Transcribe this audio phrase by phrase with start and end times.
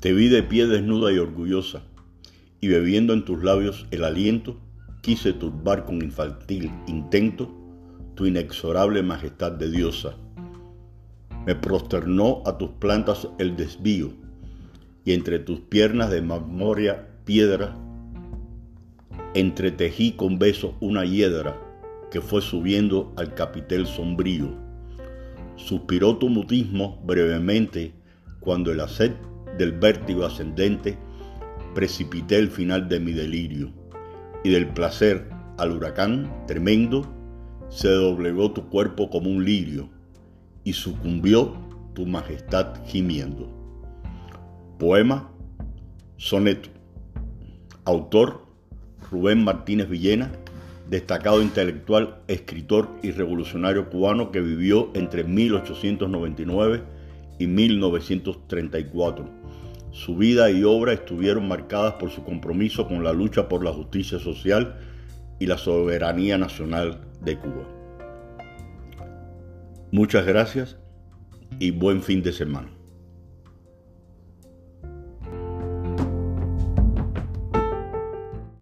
[0.00, 1.82] Te vi de pie desnuda y orgullosa,
[2.60, 4.56] y bebiendo en tus labios el aliento,
[5.00, 7.52] quise turbar con infantil intento
[8.14, 10.14] tu inexorable majestad de diosa.
[11.46, 14.12] Me prosternó a tus plantas el desvío,
[15.04, 17.76] y entre tus piernas de memoria piedra,
[19.34, 21.60] entretejí con besos una hiedra
[22.12, 24.54] que fue subiendo al capitel sombrío.
[25.56, 27.94] Suspiró tu mutismo brevemente
[28.38, 29.12] cuando el sed
[29.58, 30.96] del vértigo ascendente
[31.74, 33.70] precipité el final de mi delirio,
[34.44, 37.06] y del placer al huracán tremendo
[37.68, 39.90] se doblegó tu cuerpo como un lirio,
[40.64, 41.54] y sucumbió
[41.94, 43.48] tu majestad gimiendo.
[44.78, 45.30] Poema,
[46.16, 46.70] soneto.
[47.84, 48.46] Autor,
[49.10, 50.30] Rubén Martínez Villena,
[50.88, 56.82] destacado intelectual, escritor y revolucionario cubano que vivió entre 1899
[57.38, 59.37] y 1934.
[59.90, 64.18] Su vida y obra estuvieron marcadas por su compromiso con la lucha por la justicia
[64.18, 64.76] social
[65.38, 67.66] y la soberanía nacional de Cuba.
[69.90, 70.76] Muchas gracias
[71.58, 72.77] y buen fin de semana.